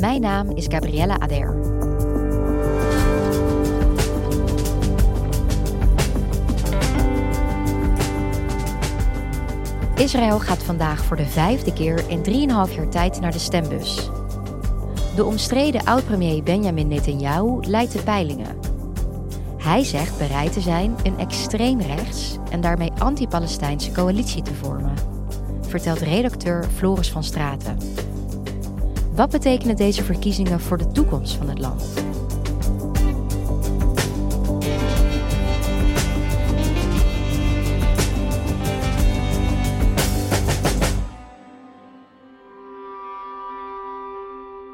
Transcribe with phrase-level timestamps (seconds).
[0.00, 1.54] Mijn naam is Gabriella Ader.
[9.96, 14.10] Israël gaat vandaag voor de vijfde keer in 3,5 jaar tijd naar de stembus.
[15.16, 18.58] De omstreden oud-premier Benjamin Netanyahu leidt de peilingen.
[19.56, 24.94] Hij zegt bereid te zijn een extreem rechts en daarmee anti-Palestijnse coalitie te vormen,
[25.60, 27.78] vertelt redacteur Floris van Straten.
[29.14, 31.82] Wat betekenen deze verkiezingen voor de toekomst van het land?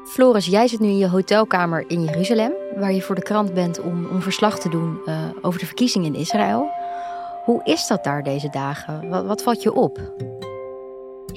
[0.05, 3.79] Floris, jij zit nu in je hotelkamer in Jeruzalem, waar je voor de krant bent
[3.79, 6.69] om, verslag te doen uh, over de verkiezingen in Israël.
[7.43, 9.09] Hoe is dat daar deze dagen?
[9.09, 9.99] Wat, wat valt je op?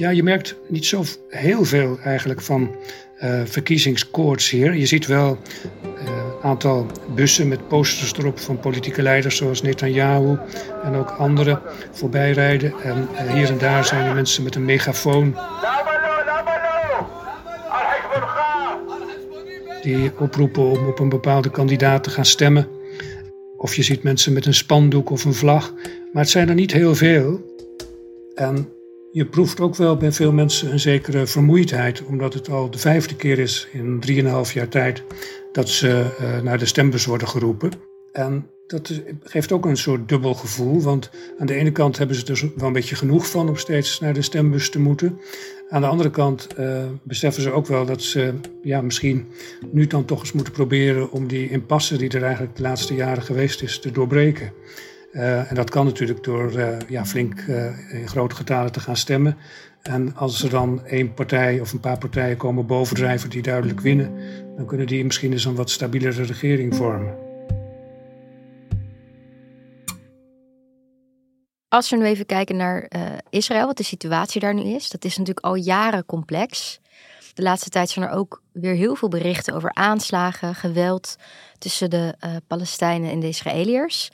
[0.00, 2.74] Ja, je merkt niet zo heel veel eigenlijk van
[3.22, 4.74] uh, verkiezingskoorts hier.
[4.74, 5.38] Je ziet wel
[5.82, 10.38] een uh, aantal bussen met posters erop van politieke leiders zoals Netanyahu
[10.84, 12.72] en ook anderen voorbij rijden.
[12.82, 15.38] En uh, hier en daar zijn er mensen met een megafoon
[19.82, 22.68] die oproepen om op een bepaalde kandidaat te gaan stemmen.
[23.56, 25.74] Of je ziet mensen met een spandoek of een vlag.
[26.12, 27.40] Maar het zijn er niet heel veel.
[28.34, 28.68] En
[29.12, 33.16] je proeft ook wel bij veel mensen een zekere vermoeidheid, omdat het al de vijfde
[33.16, 34.02] keer is in
[34.46, 35.02] 3,5 jaar tijd
[35.52, 37.70] dat ze uh, naar de stembus worden geroepen.
[38.12, 42.26] En dat geeft ook een soort dubbel gevoel, want aan de ene kant hebben ze
[42.26, 45.20] er wel een beetje genoeg van om steeds naar de stembus te moeten.
[45.68, 49.26] Aan de andere kant uh, beseffen ze ook wel dat ze ja, misschien
[49.70, 53.22] nu dan toch eens moeten proberen om die impasse die er eigenlijk de laatste jaren
[53.22, 54.52] geweest is te doorbreken.
[55.12, 57.40] Uh, en dat kan natuurlijk door uh, ja, flink
[57.90, 59.36] in grote getalen te gaan stemmen.
[59.82, 64.14] En als er dan één partij of een paar partijen komen bovendrijven die duidelijk winnen,
[64.56, 67.16] dan kunnen die misschien eens een wat stabielere regering vormen.
[71.68, 72.90] Als we nu even kijken naar
[73.30, 76.80] Israël, wat de situatie daar nu is, dat is natuurlijk al jaren complex.
[77.34, 81.16] De laatste tijd zijn er ook weer heel veel berichten over aanslagen, geweld
[81.58, 82.14] tussen de
[82.46, 84.10] Palestijnen en de Israëliërs.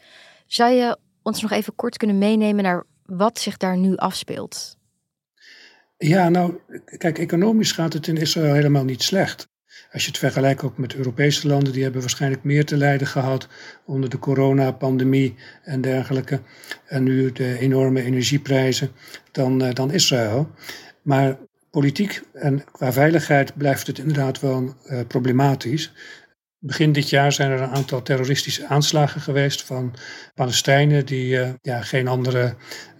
[0.47, 4.77] Zou je ons nog even kort kunnen meenemen naar wat zich daar nu afspeelt?
[5.99, 6.59] Ja, nou,
[6.99, 9.49] kijk, economisch gaat het in Israël helemaal niet slecht.
[9.93, 13.49] Als je het vergelijkt ook met Europese landen, die hebben waarschijnlijk meer te lijden gehad
[13.85, 16.41] onder de coronapandemie en dergelijke.
[16.87, 18.91] En nu de enorme energieprijzen
[19.33, 20.51] dan, uh, dan Israël.
[21.03, 21.39] Maar
[21.71, 25.93] politiek en qua veiligheid blijft het inderdaad wel uh, problematisch.
[26.59, 29.94] Begin dit jaar zijn er een aantal terroristische aanslagen geweest van
[30.34, 32.55] Palestijnen die uh, ja, geen andere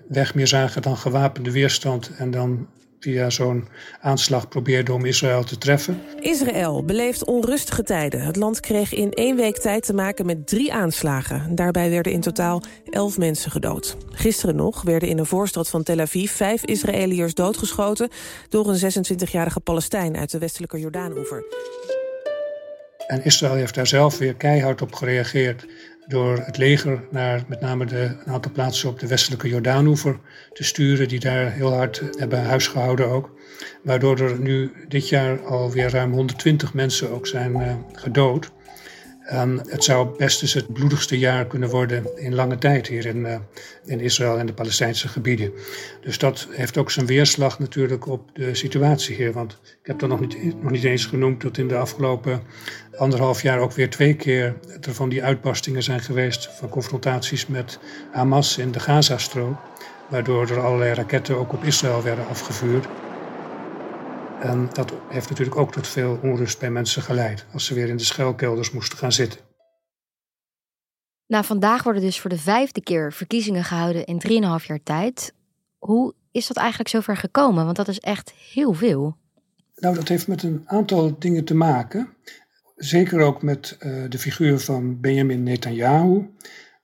[0.09, 2.69] weg meer zagen dan gewapende weerstand en dan
[3.01, 3.69] via zo'n
[4.01, 6.03] aanslag probeerde om Israël te treffen.
[6.21, 8.21] Israël beleeft onrustige tijden.
[8.21, 11.55] Het land kreeg in één week tijd te maken met drie aanslagen.
[11.55, 13.97] Daarbij werden in totaal elf mensen gedood.
[14.11, 18.09] Gisteren nog werden in een voorstad van Tel Aviv vijf Israëliërs doodgeschoten...
[18.49, 21.45] door een 26-jarige Palestijn uit de westelijke Jordaanoever.
[23.07, 25.67] En Israël heeft daar zelf weer keihard op gereageerd
[26.07, 30.19] door het leger naar met name de, een aantal plaatsen op de westelijke Jordaanoever
[30.53, 33.35] te sturen, die daar heel hard hebben huisgehouden ook.
[33.83, 38.51] Waardoor er nu dit jaar alweer ruim 120 mensen ook zijn uh, gedood.
[39.27, 43.17] En het zou best eens het bloedigste jaar kunnen worden in lange tijd hier in,
[43.17, 43.37] uh,
[43.85, 45.53] in Israël en de Palestijnse gebieden.
[46.01, 49.33] Dus dat heeft ook zijn weerslag natuurlijk op de situatie hier.
[49.33, 52.43] Want ik heb er nog niet, nog niet eens genoemd dat in de afgelopen
[52.97, 57.79] anderhalf jaar ook weer twee keer er van die uitbarstingen zijn geweest van confrontaties met
[58.13, 59.57] Hamas in de Gazastrook.
[60.09, 62.87] Waardoor er allerlei raketten ook op Israël werden afgevuurd.
[64.41, 67.97] En dat heeft natuurlijk ook tot veel onrust bij mensen geleid als ze weer in
[67.97, 69.41] de schuilkelders moesten gaan zitten.
[71.27, 74.23] Nou, vandaag worden dus voor de vijfde keer verkiezingen gehouden in
[74.61, 75.33] 3,5 jaar tijd.
[75.79, 77.65] Hoe is dat eigenlijk zover gekomen?
[77.65, 79.17] Want dat is echt heel veel.
[79.77, 82.09] Nou, dat heeft met een aantal dingen te maken.
[82.77, 86.31] Zeker ook met uh, de figuur van Benjamin Netanyahu.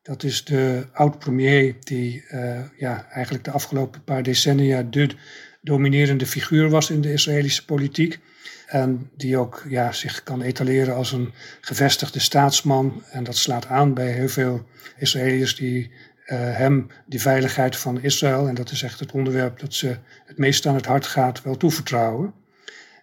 [0.02, 5.14] Dat is de oud-premier die uh, ja, eigenlijk de afgelopen paar decennia de
[5.62, 8.18] dominerende figuur was in de Israëlische politiek.
[8.66, 13.02] En die ook ja, zich kan etaleren als een gevestigde staatsman.
[13.10, 14.66] En dat slaat aan bij heel veel
[14.96, 15.90] Israëliërs die
[16.26, 20.38] uh, hem die veiligheid van Israël, en dat is echt het onderwerp dat ze het
[20.38, 22.34] meest aan het hart gaat, wel toevertrouwen.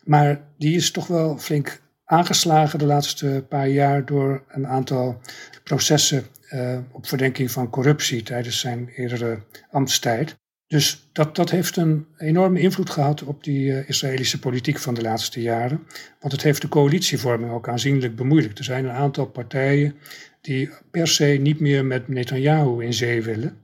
[0.04, 5.22] Maar die is toch wel flink aangeslagen de laatste paar jaar door een aantal
[5.64, 9.40] processen uh, op verdenking van corruptie tijdens zijn eerdere
[9.72, 10.38] ambtstijd.
[10.70, 15.02] Dus dat, dat heeft een enorme invloed gehad op die uh, Israëlische politiek van de
[15.02, 15.84] laatste jaren.
[16.20, 18.58] Want het heeft de coalitievorming ook aanzienlijk bemoeilijkt.
[18.58, 19.96] Er zijn een aantal partijen
[20.42, 23.58] die per se niet meer met Netanyahu in zee willen.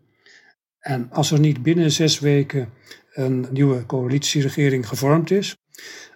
[0.79, 2.69] En als er niet binnen zes weken
[3.13, 5.57] een nieuwe coalitieregering gevormd is,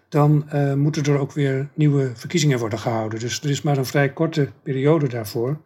[0.07, 3.19] dan uh, moeten er ook weer nieuwe verkiezingen worden gehouden.
[3.19, 5.61] Dus er is maar een vrij korte periode daarvoor.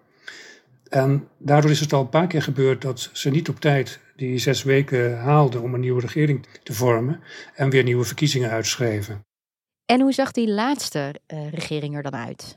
[0.89, 4.37] En daardoor is het al een paar keer gebeurd dat ze niet op tijd die
[4.37, 7.19] zes weken haalden om een nieuwe regering te vormen
[7.55, 9.25] en weer nieuwe verkiezingen uitschreven.
[9.85, 12.55] En hoe zag die laatste uh, regering er dan uit?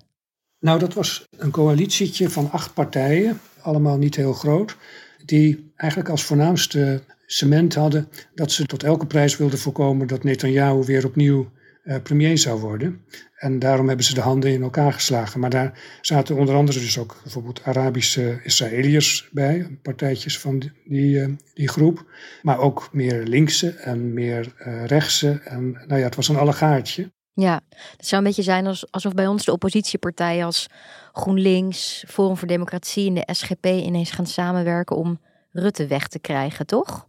[0.59, 4.77] Nou, dat was een coalitietje van acht partijen, allemaal niet heel groot,
[5.25, 10.85] die eigenlijk als voornaamste cement hadden dat ze tot elke prijs wilden voorkomen dat Netanyahu
[10.85, 11.51] weer opnieuw
[11.85, 13.05] uh, premier zou worden.
[13.37, 15.41] En daarom hebben ze de handen in elkaar geslagen.
[15.41, 21.29] Maar daar zaten onder andere dus ook bijvoorbeeld Arabische Israëliërs bij, partijtjes van die, uh,
[21.55, 22.05] die groep.
[22.43, 25.41] Maar ook meer linkse en meer uh, rechtse.
[25.45, 27.15] En nou ja, het was een allegaartje.
[27.33, 27.61] Ja,
[27.97, 30.67] het zou een beetje zijn alsof bij ons de oppositiepartijen als
[31.13, 35.21] GroenLinks, Forum voor Democratie en de SGP ineens gaan samenwerken om
[35.53, 37.09] Rutte weg te krijgen, toch?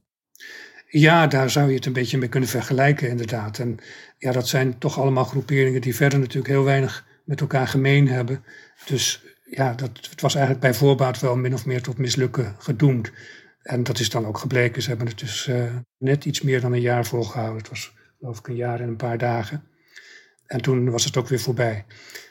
[0.89, 3.59] Ja, daar zou je het een beetje mee kunnen vergelijken, inderdaad.
[3.59, 3.79] En
[4.17, 8.43] ja, dat zijn toch allemaal groeperingen die verder natuurlijk heel weinig met elkaar gemeen hebben.
[8.85, 13.11] Dus ja, dat, het was eigenlijk bij voorbaat wel min of meer tot mislukken gedoemd.
[13.61, 14.81] En dat is dan ook gebleken.
[14.81, 17.57] Ze hebben het dus uh, net iets meer dan een jaar volgehouden.
[17.57, 19.63] Het was geloof ik een jaar en een paar dagen.
[20.45, 21.85] En toen was het ook weer voorbij.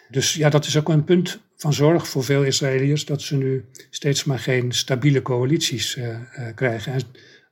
[0.09, 3.65] Dus ja, dat is ook een punt van zorg voor veel Israëliërs dat ze nu
[3.91, 6.19] steeds maar geen stabiele coalities uh, uh,
[6.55, 6.93] krijgen.
[6.93, 7.01] En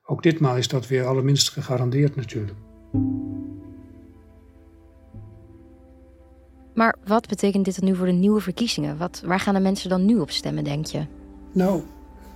[0.06, 2.58] ook ditmaal is dat weer allerminst gegarandeerd natuurlijk.
[6.74, 8.98] Maar wat betekent dit dan nu voor de nieuwe verkiezingen?
[8.98, 11.06] Wat, waar gaan de mensen dan nu op stemmen, denk je?
[11.52, 11.82] Nou,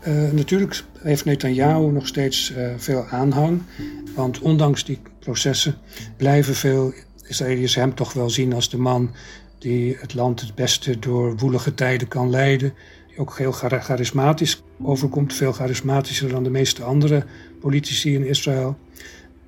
[0.09, 3.63] uh, natuurlijk heeft Netanyahu nog steeds uh, veel aanhang.
[4.15, 5.75] Want ondanks die processen
[6.17, 6.93] blijven veel
[7.23, 9.11] Israëliërs hem toch wel zien als de man
[9.59, 12.75] die het land het beste door woelige tijden kan leiden.
[13.09, 17.25] Die ook heel charismatisch overkomt, veel charismatischer dan de meeste andere
[17.61, 18.79] politici in Israël.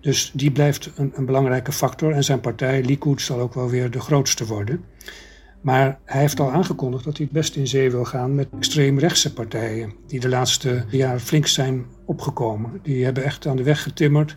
[0.00, 3.90] Dus die blijft een, een, belangrijke factor en zijn partij, Likud, zal ook wel weer
[3.90, 4.84] de grootste worden.
[5.60, 9.32] Maar hij heeft al aangekondigd dat hij het best in zee wil gaan met extreemrechtse
[9.32, 12.80] partijen, die de laatste jaren flink zijn opgekomen.
[12.82, 14.36] Die hebben echt aan de weg getimmerd.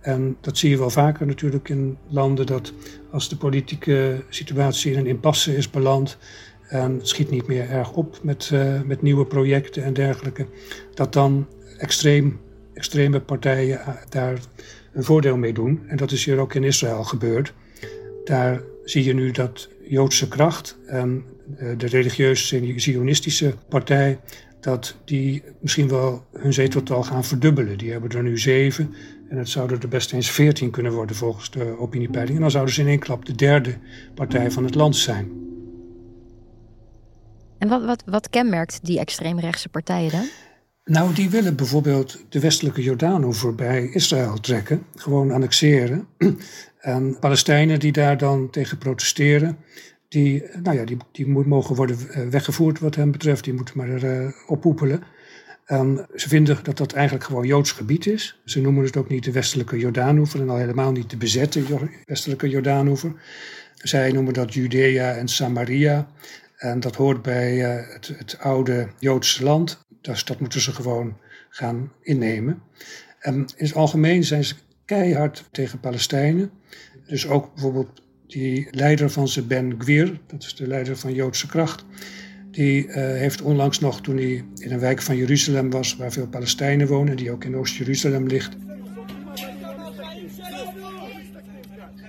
[0.00, 2.72] En dat zie je wel vaker natuurlijk in landen dat
[3.10, 6.18] als de politieke situatie in een impasse is beland
[6.68, 10.46] en het schiet niet meer erg op met, uh, met nieuwe projecten en dergelijke,
[10.94, 11.46] dat dan
[11.78, 12.40] extreem,
[12.78, 14.38] extreme partijen uh, daar
[14.92, 15.82] een voordeel mee doen.
[15.86, 17.52] En dat is hier ook in Israël gebeurd.
[18.24, 21.24] Daar zie je nu dat Joodse kracht en
[21.60, 24.18] uh, de religieuze Zionistische partij,
[24.60, 27.78] dat die misschien wel hun zeteltal gaan verdubbelen.
[27.78, 28.94] Die hebben er nu zeven
[29.28, 32.34] en het zouden er best eens veertien kunnen worden volgens de opiniepeiling.
[32.34, 33.74] En dan zouden ze in één klap de derde
[34.14, 35.30] partij van het land zijn.
[37.58, 40.28] En wat, wat, wat kenmerkt die extreemrechtse partijen dan?
[40.88, 46.06] Nou, die willen bijvoorbeeld de westelijke Jordaan voorbij Israël trekken, gewoon annexeren.
[46.78, 49.58] En Palestijnen die daar dan tegen protesteren,
[50.08, 54.04] die, nou ja, die, die mogen worden eh, weggevoerd wat hen betreft, die moeten maar
[54.04, 55.02] uh, oppoepelen.
[55.64, 58.40] En ze vinden dat dat eigenlijk gewoon Joods gebied is.
[58.44, 61.62] Ze noemen het ook niet de westelijke Jordaanoever en al helemaal niet de bezette
[62.04, 63.12] westelijke Jordaanoever.
[63.74, 66.08] Zij noemen dat Judea en Samaria.
[66.58, 69.86] En dat hoort bij uh, het, het, oude Joodse land.
[70.00, 71.16] Dus dat moeten ze gewoon
[71.48, 72.62] gaan innemen.
[73.18, 76.50] En in het algemeen zijn ze keihard tegen Palestijnen.
[77.06, 81.46] Dus ook bijvoorbeeld die leider van ze, Ben Gwir, dat is de leider van Joodse
[81.46, 81.84] kracht.
[82.50, 86.28] Die uh, heeft onlangs nog, toen hij in een wijk van Jeruzalem was, waar veel
[86.28, 88.56] Palestijnen wonen, die ook in Oost-Jeruzalem ligt.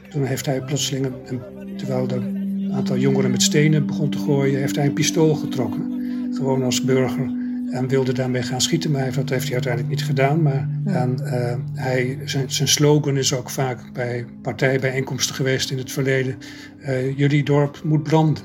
[0.10, 1.41] Toen heeft hij plotseling, een,
[1.77, 2.38] terwijl er
[2.69, 5.91] een aantal jongeren met stenen begon te gooien, heeft hij een pistool getrokken.
[6.33, 7.38] Gewoon als burger
[7.71, 8.91] en wilde daarmee gaan schieten.
[8.91, 10.41] Maar dat heeft hij uiteindelijk niet gedaan.
[10.41, 15.91] Maar, en, uh, hij, zijn, zijn, slogan is ook vaak bij partijbijeenkomsten geweest in het
[15.91, 16.38] verleden.
[16.79, 18.43] Uh, jullie dorp moet branden.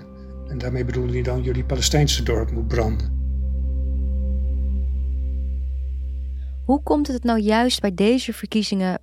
[0.49, 3.13] En daarmee bedoelde hij dan jullie Palestijnse dorp moet branden.
[6.65, 9.01] Hoe komt het nou juist bij deze verkiezingen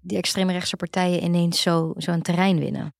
[0.00, 2.92] die extreemrechtse partijen ineens zo, zo terrein winnen?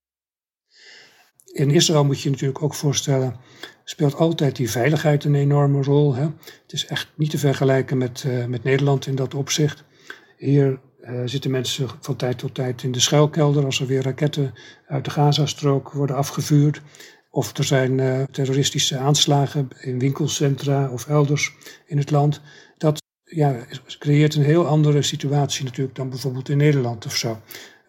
[1.54, 3.36] In Israël moet je natuurlijk ook voorstellen,
[3.84, 6.14] speelt altijd die veiligheid een enorme rol.
[6.14, 6.22] Hè?
[6.62, 9.84] Het is echt niet te vergelijken met, uh, met Nederland in dat opzicht.
[10.36, 14.54] Hier uh, zitten mensen van tijd tot tijd in de schuilkelder als er weer raketten
[14.86, 16.80] uit de Gazastrook worden afgevuurd.
[17.30, 21.56] Of er zijn uh, terroristische aanslagen in winkelcentra of elders
[21.86, 22.40] in het land.
[22.78, 23.56] Dat ja,
[23.98, 27.40] creëert een heel andere situatie natuurlijk dan bijvoorbeeld in Nederland of zo.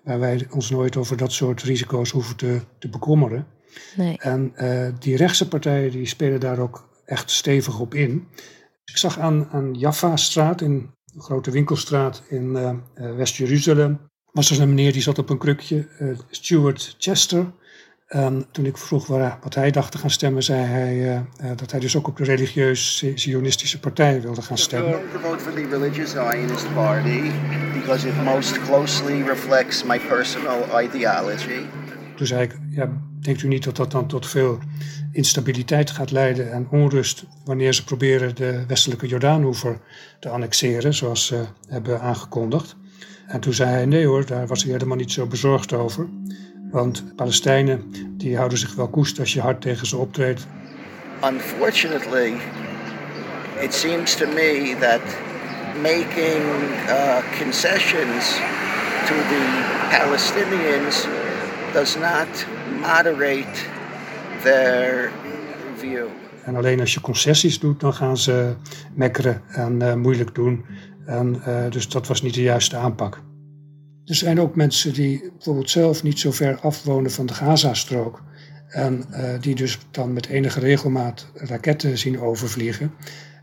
[0.06, 3.48] Waar wij ons nooit over dat soort risico's hoeven te, te bekommeren.
[3.96, 4.18] Nee.
[4.18, 8.28] En uh, die rechtse partijen die spelen daar ook echt stevig op in.
[8.86, 10.72] Ik zag aan, aan Jaffa-straat, in
[11.16, 14.00] een grote winkelstraat in uh, West-Jeruzalem,
[14.32, 15.88] was er een meneer die zat op een krukje,
[16.30, 17.52] Stuart Chester.
[18.16, 21.52] En toen ik vroeg waar, wat hij dacht te gaan stemmen, zei hij uh, uh,
[21.56, 24.92] dat hij dus ook op de religieus-zionistische partij wilde gaan stemmen.
[24.92, 27.32] I vote for the religious Zionist party
[27.74, 31.62] because it most closely reflects my personal ideology.
[32.16, 34.60] Toen zei ik, ja, denkt u niet dat dat dan tot veel
[35.12, 39.80] instabiliteit gaat leiden en onrust wanneer ze proberen de westelijke Jordaanhoever
[40.20, 42.76] te annexeren, zoals ze hebben aangekondigd?
[43.28, 46.08] En toen zei hij, nee hoor, daar was hij helemaal niet zo bezorgd over.
[46.76, 47.84] Want Palestijnen
[48.18, 50.48] die houden zich wel koest als je hard tegen ze optreedt.
[51.24, 52.34] Unfortunately,
[53.62, 55.02] it seems to me that
[55.82, 56.44] making
[56.88, 58.40] uh, concessions
[59.06, 61.08] to the Palestinians
[61.74, 62.46] does not
[62.82, 63.62] moderate
[64.44, 65.12] their
[65.78, 66.06] view.
[66.44, 68.56] En alleen als je concessies doet, dan gaan ze
[68.94, 70.66] mekkeren en uh, moeilijk doen.
[71.06, 73.22] En, uh, dus dat was niet de juiste aanpak.
[74.06, 78.24] Er zijn ook mensen die bijvoorbeeld zelf niet zo ver afwonen van de Gazastrook.
[78.68, 82.92] En uh, die dus dan met enige regelmaat raketten zien overvliegen.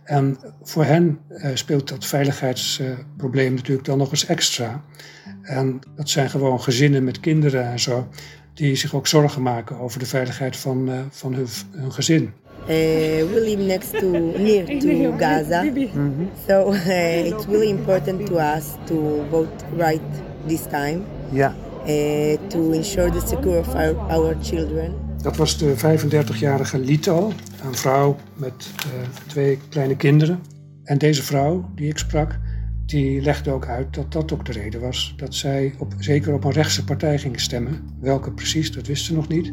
[0.05, 4.85] En voor hen uh, speelt dat veiligheidsprobleem natuurlijk dan nog eens extra.
[5.43, 8.09] En dat zijn gewoon gezinnen met kinderen en zo,
[8.55, 12.23] die zich ook zorgen maken over de veiligheid van, uh, van hun, hun gezin.
[12.23, 16.31] Uh, we live next to near to Gaza, mm -hmm.
[16.49, 21.01] so uh, it's really important to us to vote right this time.
[21.31, 21.55] Ja.
[21.87, 24.95] Uh, to ensure the security of our, our children.
[25.23, 27.33] Dat was de 35-jarige Lito,
[27.65, 28.93] een vrouw met uh,
[29.27, 30.41] twee kleine kinderen.
[30.85, 32.39] En deze vrouw die ik sprak,
[32.87, 36.45] die legde ook uit dat dat ook de reden was dat zij op, zeker op
[36.45, 37.81] een rechtse partij ging stemmen.
[38.01, 39.53] Welke precies, dat wist ze nog niet.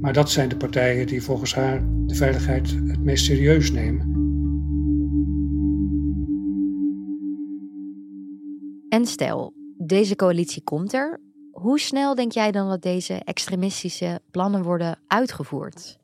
[0.00, 4.16] Maar dat zijn de partijen die volgens haar de veiligheid het meest serieus nemen.
[8.88, 11.20] En stel, deze coalitie komt er.
[11.52, 15.98] Hoe snel denk jij dan dat deze extremistische plannen worden uitgevoerd?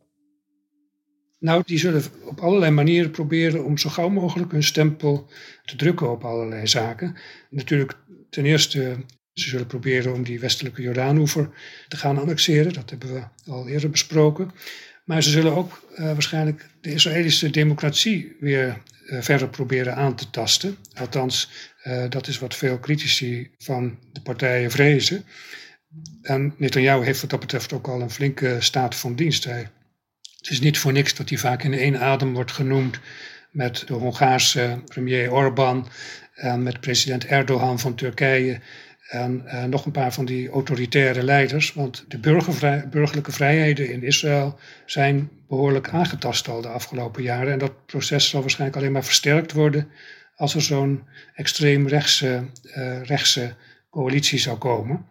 [1.38, 5.26] Nou, die zullen op allerlei manieren proberen om zo gauw mogelijk hun stempel
[5.64, 7.16] te drukken op allerlei zaken.
[7.50, 7.96] Natuurlijk,
[8.30, 8.96] ten eerste,
[9.32, 11.50] ze zullen proberen om die westelijke Jordaanoever
[11.88, 12.72] te gaan annexeren.
[12.72, 14.50] Dat hebben we al eerder besproken.
[15.04, 20.30] Maar ze zullen ook uh, waarschijnlijk de Israëlische democratie weer uh, verder proberen aan te
[20.30, 20.76] tasten.
[20.94, 21.50] Althans,
[21.84, 25.24] uh, dat is wat veel critici van de partijen vrezen.
[26.22, 29.44] En Netanyahu heeft wat dat betreft ook al een flinke staat van dienst.
[29.44, 29.70] Het
[30.48, 32.98] is niet voor niks dat hij vaak in één adem wordt genoemd
[33.50, 35.88] met de Hongaarse premier Orbán
[36.34, 38.60] en met president Erdogan van Turkije
[39.08, 41.72] en uh, nog een paar van die autoritaire leiders.
[41.72, 42.18] Want de
[42.90, 47.52] burgerlijke vrijheden in Israël zijn behoorlijk aangetast al de afgelopen jaren.
[47.52, 49.88] En dat proces zal waarschijnlijk alleen maar versterkt worden
[50.36, 51.02] als er zo'n
[51.34, 52.44] extreem rechtse,
[52.76, 53.54] uh, rechtse
[53.90, 55.06] coalitie zou komen.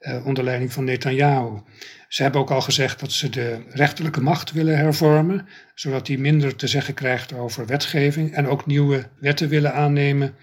[0.00, 1.60] Uh, onder leiding van Netanyahu.
[2.08, 6.56] Ze hebben ook al gezegd dat ze de rechterlijke macht willen hervormen, zodat die minder
[6.56, 10.34] te zeggen krijgt over wetgeving en ook nieuwe wetten willen aannemen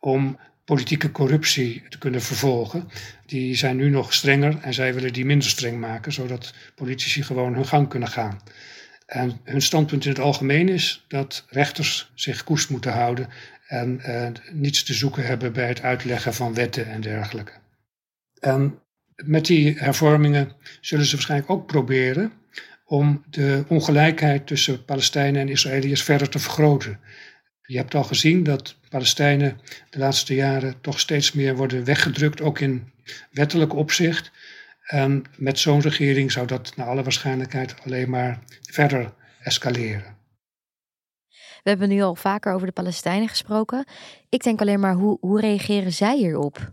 [0.00, 0.38] om
[0.72, 2.88] politieke corruptie te kunnen vervolgen.
[3.26, 7.54] Die zijn nu nog strenger en zij willen die minder streng maken, zodat politici gewoon
[7.54, 8.40] hun gang kunnen gaan.
[9.06, 13.28] En hun standpunt in het algemeen is dat rechters zich koest moeten houden
[13.66, 17.52] en eh, niets te zoeken hebben bij het uitleggen van wetten en dergelijke.
[18.40, 18.78] En
[19.24, 22.32] met die hervormingen zullen ze waarschijnlijk ook proberen
[22.84, 27.00] om de ongelijkheid tussen Palestijnen en Israëliërs verder te vergroten.
[27.62, 32.58] Je hebt al gezien dat Palestijnen de laatste jaren toch steeds meer worden weggedrukt, ook
[32.58, 32.92] in
[33.30, 34.30] wettelijk opzicht.
[34.82, 40.16] En met zo'n regering zou dat naar alle waarschijnlijkheid alleen maar verder escaleren.
[41.62, 43.86] We hebben nu al vaker over de Palestijnen gesproken.
[44.28, 46.72] Ik denk alleen maar, hoe, hoe reageren zij hierop?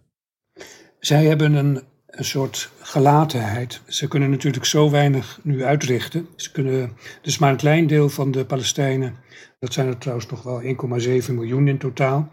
[1.00, 3.82] Zij hebben een, een soort gelatenheid.
[3.88, 6.28] Ze kunnen natuurlijk zo weinig nu uitrichten.
[6.36, 9.16] Ze kunnen, dus maar een klein deel van de Palestijnen,
[9.60, 12.32] dat zijn er trouwens nog wel 1,7 miljoen in totaal.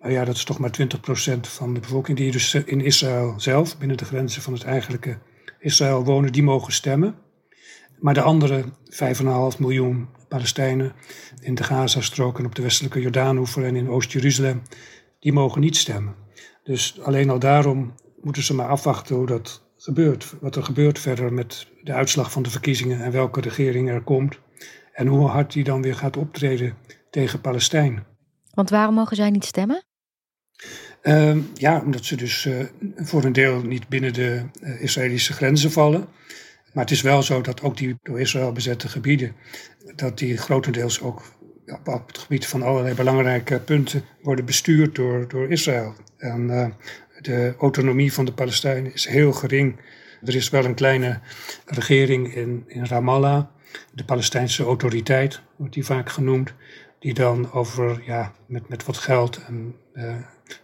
[0.00, 3.78] Maar ja, dat is toch maar 20% van de bevolking die dus in Israël zelf,
[3.78, 5.18] binnen de grenzen van het eigenlijke
[5.58, 7.14] Israël wonen, die mogen stemmen.
[7.98, 10.92] Maar de andere 5,5 miljoen Palestijnen
[11.40, 14.62] in de Gazastrook en op de westelijke Jordaanhoever en in Oost-Jeruzalem,
[15.18, 16.14] die mogen niet stemmen.
[16.62, 20.34] Dus alleen al daarom moeten ze maar afwachten hoe dat gebeurt.
[20.40, 24.38] Wat er gebeurt verder met de uitslag van de verkiezingen en welke regering er komt.
[24.92, 26.76] En hoe hard die dan weer gaat optreden
[27.10, 28.04] tegen Palestijn.
[28.54, 29.84] Want waarom mogen zij niet stemmen?
[31.02, 32.64] Uh, ja, omdat ze dus uh,
[32.96, 36.08] voor een deel niet binnen de uh, Israëlische grenzen vallen.
[36.72, 39.34] Maar het is wel zo dat ook die door Israël bezette gebieden,
[39.96, 41.22] dat die grotendeels ook
[41.66, 45.94] op, op het gebied van allerlei belangrijke punten worden bestuurd door, door Israël.
[46.16, 46.66] En uh,
[47.22, 49.80] de autonomie van de Palestijnen is heel gering.
[50.24, 51.20] Er is wel een kleine
[51.66, 53.44] regering in, in Ramallah,
[53.92, 56.54] de Palestijnse autoriteit wordt die vaak genoemd,
[56.98, 60.14] die dan over, ja, met, met wat geld en uh,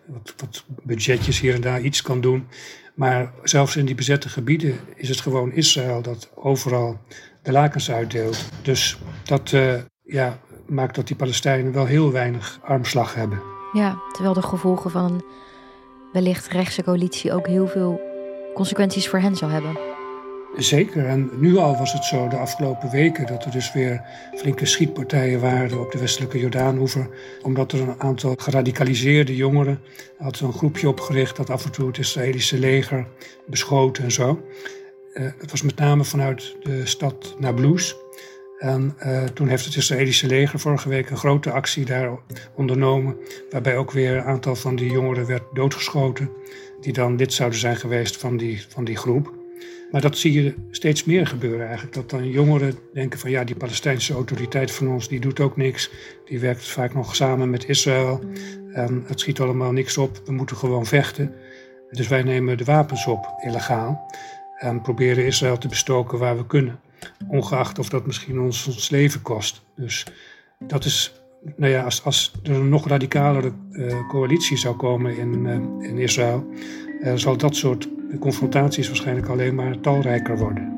[0.07, 2.47] wat, wat budgetjes hier en daar iets kan doen.
[2.95, 7.01] Maar zelfs in die bezette gebieden is het gewoon Israël dat overal
[7.43, 8.49] de lakens uitdeelt.
[8.63, 13.41] Dus dat uh, ja, maakt dat die Palestijnen wel heel weinig armslag hebben.
[13.73, 15.25] Ja, terwijl de gevolgen van
[16.13, 18.01] wellicht rechtse coalitie ook heel veel
[18.55, 19.89] consequenties voor hen zal hebben.
[20.57, 24.03] Zeker, en nu al was het zo de afgelopen weken dat er dus weer
[24.37, 27.09] flinke schietpartijen waren op de westelijke Jordaanhoever.
[27.43, 29.81] Omdat er een aantal geradicaliseerde jongeren
[30.17, 33.07] had een groepje opgericht dat af en toe het Israëlische leger
[33.47, 34.43] beschoten en zo.
[35.15, 37.97] Uh, dat was met name vanuit de stad Nablus.
[38.59, 42.11] En uh, toen heeft het Israëlische leger vorige week een grote actie daar
[42.55, 43.17] ondernomen.
[43.51, 46.31] Waarbij ook weer een aantal van die jongeren werd doodgeschoten.
[46.81, 49.33] Die dan lid zouden zijn geweest van die, van die groep.
[49.91, 51.95] Maar dat zie je steeds meer gebeuren eigenlijk.
[51.95, 55.91] Dat dan jongeren denken van ja, die Palestijnse autoriteit van ons, die doet ook niks.
[56.25, 58.21] Die werkt vaak nog samen met Israël.
[58.73, 60.21] En het schiet allemaal niks op.
[60.25, 61.35] We moeten gewoon vechten.
[61.91, 64.13] Dus wij nemen de wapens op, illegaal.
[64.59, 66.81] En proberen Israël te bestoken waar we kunnen.
[67.29, 69.63] Ongeacht of dat misschien ons, ons leven kost.
[69.77, 70.07] Dus
[70.59, 71.13] dat is,
[71.57, 75.99] nou ja, als, als er een nog radicalere uh, coalitie zou komen in, uh, in
[75.99, 76.47] Israël,
[77.01, 77.89] uh, zal dat soort
[78.21, 80.77] confrontaties waarschijnlijk alleen maar talrijker worden.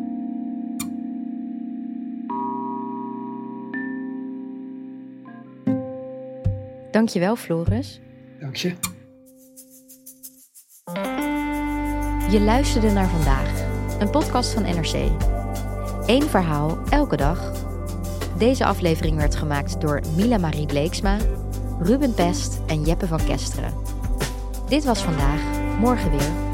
[6.90, 8.00] Dankjewel, Floris.
[8.40, 8.72] Dank je.
[12.30, 13.64] Je luisterde naar vandaag,
[13.98, 15.39] een podcast van NRC.
[16.06, 17.52] Eén verhaal, elke dag.
[18.38, 21.16] Deze aflevering werd gemaakt door Mila Marie Bleeksma,
[21.80, 23.74] Ruben Pest en Jeppe van Kesteren.
[24.68, 25.40] Dit was vandaag,
[25.78, 26.48] morgen weer.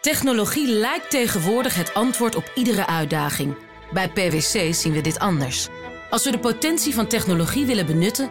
[0.00, 3.56] Technologie lijkt tegenwoordig het antwoord op iedere uitdaging.
[3.92, 5.68] Bij PwC zien we dit anders.
[6.10, 8.30] Als we de potentie van technologie willen benutten,